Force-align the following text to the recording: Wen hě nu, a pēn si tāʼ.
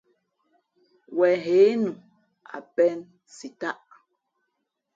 Wen 1.17 1.37
hě 1.45 1.59
nu, 1.81 1.91
a 2.55 2.57
pēn 2.75 2.97
si 3.35 3.47
tāʼ. 3.59 3.79